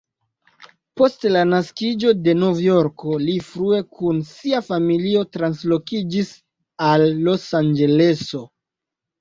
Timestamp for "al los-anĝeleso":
6.89-8.45